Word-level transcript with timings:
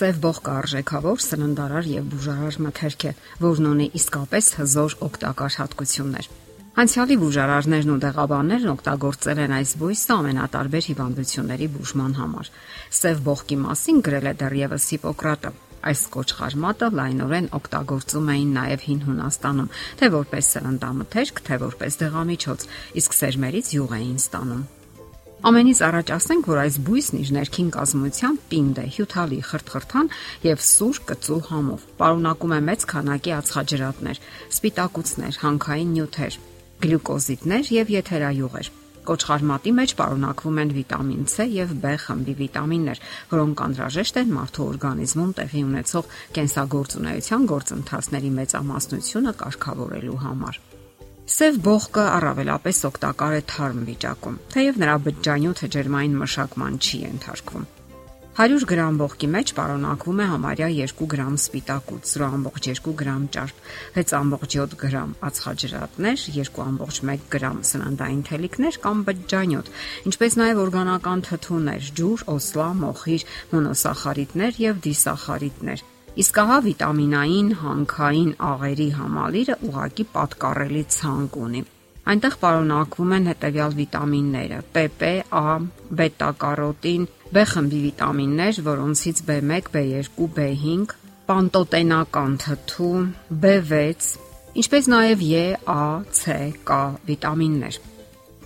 Սև 0.00 0.18
բողկը 0.24 0.52
արժեքավոր, 0.56 1.18
սննդարար 1.20 1.88
եւ 1.90 2.04
բուժարար 2.08 2.56
մթերք 2.64 3.02
է, 3.04 3.10
որն 3.42 3.66
ունի 3.68 3.88
իսկապես 3.98 4.46
հզոր 4.56 4.94
օգտակար 5.06 5.56
հատկություններ։ 5.60 6.28
Անցյալի 6.80 7.18
բուժարարներն 7.20 7.92
ու 7.92 7.98
դեղաբաններն 8.06 8.72
օգտագործել 8.72 9.42
են 9.44 9.54
այս 9.58 9.74
բույսը 9.82 10.14
ամենատարբեր 10.16 10.88
հիվանդությունների 10.88 11.68
բուժման 11.76 12.16
համար։ 12.20 12.50
Սև 13.00 13.22
բողկի 13.28 13.60
մասին 13.66 14.02
գրել 14.08 14.30
է 14.30 14.34
դեռևս 14.40 14.88
Հիպոկրատը։ 14.96 15.54
Այս 15.90 16.08
կոճղարմատը 16.16 16.92
լայնորեն 16.96 17.52
օգտագործում 17.60 18.34
էին 18.40 18.50
նաև 18.56 18.88
հին 18.88 19.06
Հունաստանում, 19.10 19.72
թե 20.00 20.12
որպես 20.16 20.52
սննդամթերք, 20.56 21.46
թե 21.50 21.62
որպես 21.68 22.02
դեղամիջոց, 22.04 22.68
իսկ 23.04 23.16
սերմերից 23.20 23.74
յուղ 23.76 23.96
էին 24.00 24.20
ստանում։ 24.24 24.68
Ամենից 25.40 25.78
առաջ 25.86 26.10
ասենք, 26.12 26.48
որ 26.50 26.58
այս 26.60 26.74
բույսն 26.84 27.16
իր 27.16 27.28
ներքին 27.32 27.68
կազմությամբ 27.72 28.40
պինդ 28.50 28.78
է, 28.80 28.82
հյութալի, 28.92 29.36
խրթխրթան 29.48 30.08
եւ 30.44 30.64
սուր 30.68 30.98
կծու 31.08 31.38
համով։ 31.46 31.86
Պարունակում 32.00 32.52
է 32.52 32.58
մեծ 32.66 32.84
քանակի 32.90 33.32
ածխաջրատներ, 33.38 34.20
սպիտակուցներ, 34.52 35.38
հանքային 35.40 35.94
նյութեր, 35.96 36.36
գլյուկոզիդներ 36.84 37.72
եւ 37.80 37.92
եթերայուղեր։ 37.96 38.68
Կոճղարմատի 39.00 39.72
մեջ 39.80 39.94
պարունակվում 39.96 40.60
են 40.60 40.74
վիտամին 40.76 41.24
C 41.32 41.46
եւ 41.56 41.72
B 41.80 41.94
խմբի 42.04 42.34
վիտամիններ, 42.40 43.00
որոնք 43.32 43.62
անհրաժեշտ 43.64 44.20
են 44.20 44.34
մարդու 44.36 44.66
օրգանիզմում 44.74 45.32
տեղի 45.40 45.62
ունեցող 45.70 46.12
կենսագործունեության 46.36 47.48
գործընթացների 47.54 48.34
մեծամասնությունը 48.36 49.34
կարգավորելու 49.40 50.20
համար։ 50.28 50.60
Սև 51.30 51.58
բողկը 51.62 52.04
առավելապես 52.10 52.78
օգտակար 52.88 53.34
է 53.36 53.42
թարմ 53.50 53.82
վիճակում, 53.86 54.38
թեև 54.50 54.78
նրա 54.82 54.94
բջջանյութը 55.04 55.68
ջերմային 55.74 56.16
մշակման 56.22 56.78
չի 56.82 56.98
ենթարկվում։ 57.04 57.66
100 58.40 58.66
գրամ 58.70 58.98
բողկի 59.02 59.28
մեջ 59.34 59.52
պարունակվում 59.58 60.22
է 60.24 60.26
համարյա 60.30 60.70
2 60.80 61.06
գրամ 61.12 61.36
սպիտակուց, 61.42 62.14
0.2 62.22 62.94
գրամ 63.02 63.28
ճարպ, 63.36 63.62
6.7 64.00 64.74
գրամ 64.82 65.14
ածխաջրատներ, 65.30 66.26
2.1 66.40 67.24
գրամ 67.36 67.62
սննդային 67.70 68.26
թելիկներ 68.30 68.80
կամ 68.88 69.06
բջջանյութ, 69.10 69.72
ինչպես 70.10 70.38
նաև 70.42 70.64
օրգանական 70.66 71.24
թթուներ, 71.30 71.94
ջուր, 72.00 72.26
օսլա, 72.34 72.68
մոխիր, 72.82 73.30
մոնոսախարիդներ 73.54 74.62
եւ 74.66 74.84
դիսախարիդներ 74.88 75.88
Իսկ 76.20 76.38
ահա 76.42 76.56
վիտամինային 76.64 77.46
հանքային 77.60 78.30
աղերի 78.44 78.86
համալիրը 78.92 79.54
ուղակի 79.68 80.04
պատկառելի 80.14 80.82
ցանկ 80.94 81.36
ունի։ 81.44 81.60
Այնտեղ 82.12 82.34
պարունակվում 82.42 83.14
են 83.16 83.28
հետևյալ 83.30 83.76
վիտամինները՝ 83.78 84.58
PP, 84.74 85.10
A, 85.40 85.54
բետա-կարոտին, 86.00 87.06
B 87.30 87.44
խմբի 87.52 87.80
վիտամիններ, 87.84 88.60
որոնցից 88.66 89.22
B1, 89.30 89.70
B2, 89.76 90.28
B5, 90.36 90.92
պանտոտենական 91.30 92.36
թթու, 92.44 92.90
B6, 93.44 94.10
ինչպես 94.60 94.90
նաև 94.96 95.24
E, 95.30 95.46
A, 95.76 95.86
C, 96.20 96.36
K 96.66 96.80
վիտամիններ։ 97.08 97.80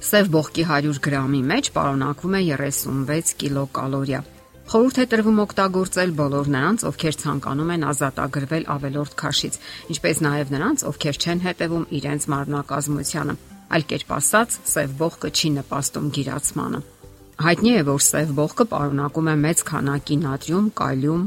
Սև 0.04 0.30
բողկի 0.36 0.68
100 0.70 1.02
գրամի 1.08 1.42
մեջ 1.50 1.72
պարունակվում 1.74 2.38
է 2.38 2.44
36 2.52 3.36
կիլոկալորիա 3.40 4.22
Խորհուրդ 4.64 4.98
է 5.02 5.04
տրվում 5.12 5.40
օգտագործել 5.44 6.12
բոլոր 6.18 6.46
նրանց, 6.54 6.84
ովքեր 6.88 7.16
ցանկանում 7.20 7.72
են 7.74 7.82
ազատագրվել 7.90 8.64
ավելորդ 8.74 9.16
քաշից, 9.20 9.58
ինչպես 9.92 10.20
նաև 10.24 10.52
նրանց, 10.54 10.84
ովքեր 10.88 11.18
չեն 11.20 11.42
հետևում 11.44 11.84
իրենց 11.98 12.26
մարմնակազմությանը։ 12.32 13.34
Այլ 13.74 13.84
կերպ 13.92 14.14
ասած, 14.16 14.56
սև 14.72 14.94
բողկը 15.04 15.30
չի 15.34 15.50
նպաստում 15.58 16.08
գիրացմանը։ 16.16 16.80
Հայտնի 17.44 17.72
է, 17.74 17.82
որ 17.90 18.02
սև 18.08 18.32
բողկը 18.38 18.64
պարունակում 18.72 19.28
է 19.28 19.36
մեծ 19.44 19.62
քանակի 19.68 20.16
նատրիում, 20.24 20.68
կալիում, 20.80 21.24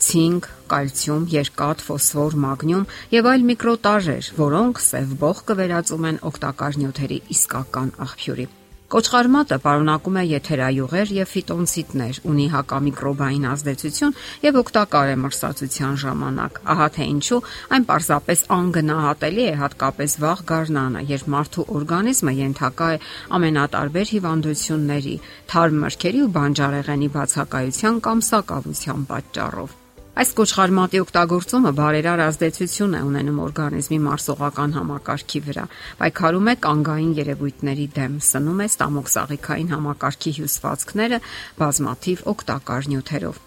ցինկ, 0.00 0.48
կալցիում, 0.70 1.26
երկաթ, 1.34 1.84
ֆոսֆոր, 1.90 2.38
մագնիում 2.46 2.86
եւ 3.16 3.28
այլ 3.34 3.44
միկրոտաժեր, 3.50 4.30
որոնք 4.40 4.80
սև 4.86 5.12
բողկը 5.26 5.58
վերածում 5.60 6.08
են 6.12 6.22
օգտակար 6.30 6.80
նյութերի 6.80 7.20
իսկական 7.36 7.94
աղբյուրի։ 8.06 8.48
Կոճղարմատը 8.90 9.56
պարունակում 9.62 10.16
է 10.18 10.22
եթերայուղեր 10.26 11.10
եւ 11.14 11.28
ֆիտոնցիտներ, 11.30 12.16
ունի 12.26 12.46
հակամիկրոբային 12.54 13.44
ազդեցություն 13.50 14.16
եւ 14.42 14.56
օգտակար 14.60 15.10
է 15.12 15.18
մրսածության 15.24 16.00
ժամանակ։ 16.02 16.58
Ահա 16.74 16.88
թե 16.96 17.06
ինչու 17.12 17.38
այն 17.76 17.86
պարզապես 17.90 18.42
անգնահատելի 18.56 19.44
է 19.46 19.52
հատկապես 19.62 20.16
վաղ 20.26 20.42
գարնանը, 20.50 21.04
երբ 21.14 21.28
մարդու 21.36 21.66
օրգանիզմը 21.78 22.34
ենթակա 22.40 22.88
է 22.90 22.98
ամենատարբեր 23.38 24.10
հիվանդությունների, 24.16 25.14
թարմ 25.54 25.78
մրգերի 25.86 26.24
ու 26.26 26.32
բանջարեղենի 26.40 27.12
բացակայության 27.20 28.02
կամ 28.10 28.26
սակավության 28.30 29.06
պատճառով։ 29.14 29.79
Այս 30.20 30.34
կոճղարմատի 30.36 30.98
օգտագործումը 31.00 31.70
բարերար 31.78 32.22
ազդեցություն 32.26 32.96
է 32.98 33.00
ունենում 33.08 33.38
օրգանիզմի 33.46 34.00
մարսողական 34.04 34.76
համակարգի 34.76 35.40
վրա, 35.48 35.64
պայքարում 36.02 36.50
է 36.52 36.56
կանգային 36.68 37.14
երևույթների 37.22 37.86
դեմ, 37.96 38.18
սնում 38.28 38.60
է 38.60 38.70
ստամոքսաղիքային 38.76 39.72
համակարգի 39.72 40.34
հյուսվածքները 40.40 41.22
բազմաթիվ 41.62 42.26
օգտակար 42.34 42.90
նյութերով։ 42.92 43.46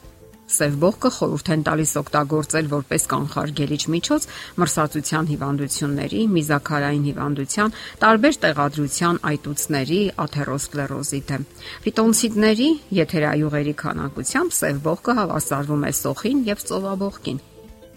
Սև 0.53 0.75
բողկը 0.83 1.09
խորհուրդ 1.17 1.49
են 1.53 1.63
տալիս 1.67 1.91
օգտագործել 2.03 2.67
որպես 2.73 3.05
կանխարգելիչ 3.13 3.81
միջոց 3.93 4.27
մրսածության 4.61 5.29
հիվանդությունների, 5.33 6.21
միզակարային 6.33 7.07
հիվանդության, 7.09 7.73
տարբեր 8.03 8.37
տեղադրության 8.43 9.21
այտուցների, 9.33 10.01
աթերոսկլերոզի 10.23 11.21
դեմ։ 11.33 11.47
Ֆիտոնցիդների 11.87 12.69
եթերայուղերի 13.01 13.75
քանակությամբ 13.83 14.57
սև 14.61 14.83
բողկը 14.87 15.17
հավասարվում 15.23 15.87
է 15.89 15.93
սոխին 16.03 16.43
եւ 16.53 16.67
ծովաբողկին։ 16.69 17.43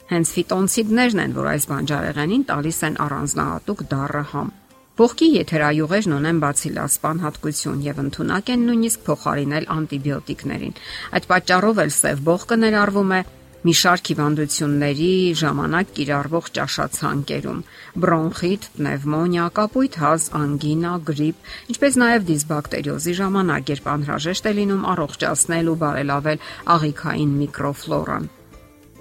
Հենց 0.07 0.37
ֆիտոնցիդներն 0.37 1.23
են, 1.27 1.33
որ 1.35 1.51
այս 1.57 1.65
բանջարեղենին 1.73 2.47
տալիս 2.47 2.79
են 2.87 3.01
առանձնահատուկ 3.07 3.83
դառը 3.91 4.23
համ։ 4.37 4.55
Ողքի 4.97 5.27
եթերայուղերն 5.29 6.13
ունեն 6.17 6.39
բացիլասպան 6.41 7.19
հատկություն 7.21 7.81
եւ 7.85 7.99
ընդունակ 8.01 8.53
են 8.55 8.63
նույնիսկ 8.65 9.03
փոխարինել 9.09 9.67
անտիբիոտիկներին։ 9.75 10.79
Այդ 11.19 11.27
պատճառով 11.33 11.81
էլ 11.85 11.93
սև 11.97 12.23
ողկը 12.29 12.57
ներառվում 12.63 13.13
է 13.17 13.19
մի 13.67 13.75
շարք 13.81 14.09
հիվանդությունների 14.13 15.11
ժամանակ 15.43 15.93
կիրառվող 15.99 16.49
ճաշացանկերում՝ 16.57 17.61
բրոնխիտ, 18.07 18.71
պնևմոնիա, 18.79 19.47
կապույտ 19.61 20.01
հազ, 20.07 20.31
անգինա, 20.41 20.95
գրիպ, 21.13 21.53
ինչպես 21.77 22.01
նաև 22.07 22.27
դիսբակտերիոզի 22.33 23.17
ժամանակ, 23.21 23.75
երբ 23.77 23.93
անհրաժեշտ 23.97 24.49
է 24.49 24.57
լինում 24.63 24.89
առողջացնել 24.97 25.71
ու 25.75 25.79
բարելավել 25.85 26.43
աղիքային 26.79 27.39
միկրոֆլորան։ 27.43 28.33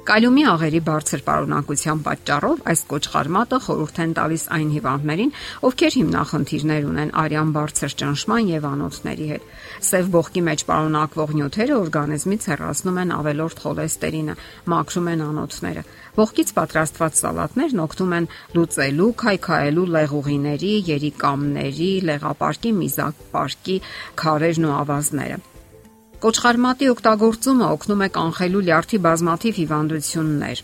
Կալիումի 0.06 0.44
աղերի 0.46 0.80
բարձր 0.86 1.22
պարունակության 1.26 2.02
պատճառով 2.06 2.60
այս 2.70 2.82
կոճղարմատը 2.92 3.58
խորհուրդ 3.66 4.02
են 4.04 4.12
տալիս 4.20 4.44
այն 4.54 4.68
հիվանդներին, 4.76 5.32
ովքեր 5.66 5.96
հիմնախնդիրներ 5.98 6.86
ունեն 6.90 7.14
արյան 7.22 7.54
բարձր 7.56 7.96
ճնշման 8.02 8.52
եւ 8.52 8.68
անոթների 8.70 9.30
հետ։ 9.32 9.48
Սև 9.88 10.12
բողկի 10.14 10.44
մեջ 10.46 10.64
պարունակվող 10.70 11.34
նյութերը 11.40 11.80
օրգանիզմից 11.80 12.46
հեռացնում 12.54 13.02
են 13.02 13.16
ավելորդ 13.18 13.66
խոլեստերինը, 13.66 14.38
մաքրում 14.76 15.10
են 15.16 15.26
անոթները։ 15.26 15.84
Ողկից 16.22 16.54
պատրաստված 16.62 17.20
սալատներն 17.26 17.84
օգնում 17.88 18.16
են 18.20 18.30
լուծելու, 18.60 19.10
քայքայելու 19.26 19.90
լեղուղիների, 19.98 20.72
երիկամների, 20.94 21.92
լեղապարկի, 22.14 22.78
միզապարկի 22.86 23.82
քարերն 24.22 24.70
ու 24.70 24.78
ավազները։ 24.86 25.44
Կոճղարմատի 26.26 26.88
օգտագործումը 26.90 27.66
օգնում 27.70 28.00
է 28.02 28.06
կանխելու 28.16 28.62
լյարդի 28.66 29.00
բազմաթիվ 29.04 29.58
հիվանդություններ, 29.62 30.62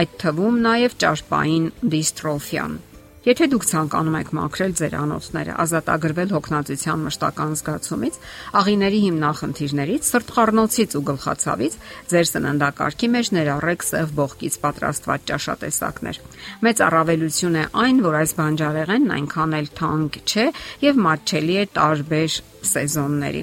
այդ 0.00 0.16
թվում 0.22 0.56
նաև 0.64 0.96
ճարպային 1.02 1.68
դիստրոֆիան։ 1.92 2.74
Եթե 3.22 3.46
դուք 3.52 3.66
ցանկանում 3.70 4.16
եք 4.18 4.32
մաքրել 4.34 4.72
ձեր 4.82 4.94
անոթները, 4.98 5.54
ազատագրվել 5.62 6.34
հոգնածության 6.34 7.04
մշտական 7.06 7.52
զգացումից, 7.62 8.18
աղիների 8.58 9.00
հիմնախնդիրներից, 9.06 10.08
սրտխառնոցից 10.10 10.96
ու 10.98 11.04
գլխացավից, 11.12 11.76
ձեր 12.10 12.26
սննդակարգի 12.32 13.08
մեջ 13.14 13.30
ներառեք 13.38 13.86
սև 13.86 14.16
բողկից 14.18 14.54
պատրաստված 14.66 15.28
ճաշատեսակներ։ 15.30 16.22
Մեծ 16.66 16.82
առավելություն 16.90 17.60
է 17.62 17.64
այն, 17.86 18.02
որ 18.10 18.18
այս 18.26 18.34
բանջարեղենն 18.42 19.14
այնքան 19.22 19.60
էլ 19.62 19.70
թանկ 19.78 20.18
չէ 20.26 20.48
եւ 20.90 21.04
մատչելի 21.06 21.62
է 21.62 21.68
տարբեր 21.78 22.42
սեզոնների։ 22.70 23.42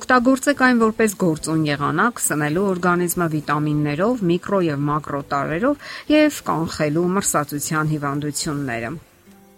Օգտագործեք 0.00 0.64
այն 0.68 0.80
որպես 0.86 1.18
գործուն 1.24 1.68
եղանակ, 1.70 2.24
սնելու 2.30 2.64
օրգանիզմը 2.70 3.28
վիտամիններով, 3.36 4.24
միկրո 4.30 4.64
եւ 4.70 4.88
մակրո 4.90 5.22
տարրերով 5.34 5.92
եւ 6.14 6.42
կանխելու 6.50 7.06
մրսածության 7.18 7.94
հիվանդությունները։ 7.94 8.92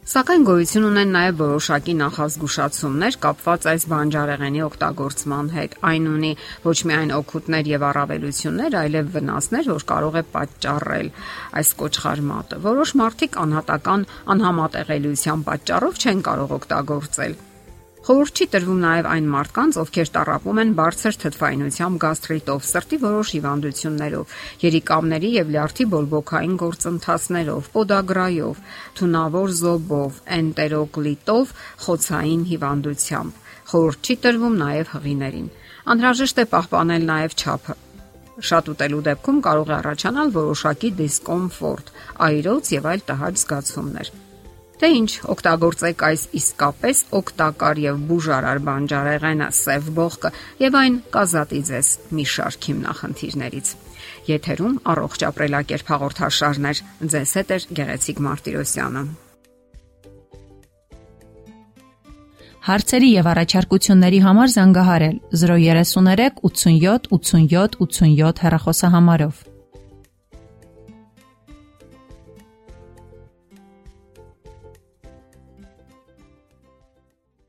Սակայն 0.03 0.45
գոյություն 0.49 0.85
ունեն 0.89 1.13
նաև 1.15 1.37
որոշակի 1.39 1.93
նախազգուշացումներ 1.99 3.19
կապված 3.23 3.67
այս 3.73 3.85
բանջարեղենի 3.93 4.65
օգտագործման 4.67 5.51
հետ։ 5.55 5.77
Այն 5.91 6.09
ունի 6.13 6.31
ոչ 6.65 6.75
միայն 6.91 7.13
օգուտներ 7.19 7.71
եւ 7.71 7.87
առավելություններ, 7.91 8.77
այլև 8.81 9.15
վնասներ, 9.15 9.71
որ 9.77 9.87
կարող 9.93 10.19
է 10.19 10.25
պատճառել 10.35 11.13
այս 11.63 11.73
կոճղարմատը։ 11.85 12.61
Որոշ 12.67 12.97
մարդիկ 13.05 13.41
անհատական 13.47 14.05
անհամատեղելիության 14.35 15.49
պատճառով 15.53 16.03
չեն 16.03 16.27
կարող 16.33 16.59
օգտագործել 16.59 17.41
Խորհուրդ 18.03 18.41
չի 18.43 18.47
տրվում 18.51 18.79
նաև 18.83 19.07
այն 19.07 19.27
մարդկանց, 19.31 19.77
ովքեր 19.79 20.09
տարապում 20.15 20.61
են 20.63 20.71
բարձր 20.79 21.19
թթվայնությամբ 21.23 21.99
գաստրիտով, 22.03 22.65
սրտի 22.67 22.97
որոշ 23.03 23.29
հիվանդություններով, 23.37 24.33
երիկամների 24.63 25.31
եւ 25.37 25.53
լյարդի 25.55 25.87
բորբոքային 25.93 26.57
գործընթացներով, 26.63 27.69
պոդագրայով, 27.77 28.65
թունավոր 28.99 29.55
զոբով, 29.61 30.19
էնտերոկլիտով, 30.39 31.55
խոցային 31.87 32.43
հիվանդությամբ։ 32.51 33.39
Խորհուրդ 33.71 34.03
չի 34.03 34.19
տրվում 34.27 34.59
նաև 34.67 34.93
հղիներին։ 34.99 35.49
Անհրաժեշտ 35.95 36.43
է 36.43 36.47
պահպանել 36.59 37.09
նաև 37.13 37.39
ճափը։ 37.45 37.79
Շատ 38.51 38.75
ուտելու 38.75 39.01
դեպքում 39.13 39.41
կարող 39.47 39.71
է 39.71 39.75
առաջանալ 39.79 40.35
որոշակի 40.43 40.93
դիսկոմֆորտ, 40.99 41.97
այրոց 42.27 42.75
եւ 42.81 42.93
այլ 42.97 43.09
տհաճ 43.13 43.43
զգացումներ։ 43.47 44.15
Թե 44.83 44.89
ինչ 44.99 45.11
օգտագործեք 45.31 46.01
այս 46.03 46.23
իսկապես 46.35 47.01
օգտակար 47.15 47.81
եւ 47.83 47.99
բուժարար 48.09 48.61
բանջարեղենը 48.67 49.47
սև 49.55 49.91
բողկը 49.99 50.31
եւ 50.59 50.79
այն 50.81 50.97
կազատի 51.15 51.61
ձեզ 51.69 51.91
մի 52.19 52.25
շարք 52.33 52.67
հիմնախնդիրներից։ 52.71 53.71
Եթերում 54.33 54.75
առողջ 54.95 55.25
ապրելակերպ 55.29 55.93
հաղորդաշարներ։ 55.93 56.83
Ձեզ 57.15 57.35
հետ 57.39 57.55
է 57.55 57.61
Գեղեցիկ 57.79 58.25
Մարտիրոսյանը։ 58.27 59.05
Հարցերի 62.67 63.13
եւ 63.23 63.31
առաջարկությունների 63.37 64.21
համար 64.27 64.53
զանգահարել 64.59 65.17
033 65.47 66.43
87 66.51 67.09
87 67.23 67.81
87 67.87 68.47
հեռախոսահամարով։ 68.47 69.52